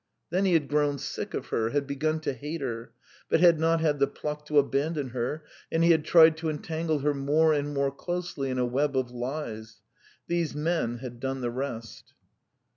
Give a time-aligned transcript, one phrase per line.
[0.31, 2.91] Then he had grown sick of her, had begun to hate her,
[3.29, 6.97] but had not had the pluck to abandon her, and he had tried to entangle
[7.01, 9.81] her more and more closely in a web of lies....
[10.25, 12.15] These men had done the rest.